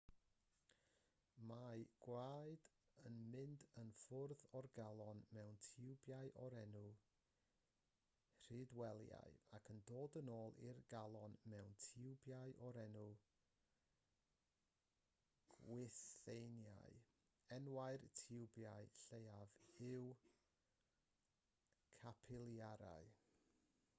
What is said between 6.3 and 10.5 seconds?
o'r enw rhydwelïau ac yn dod yn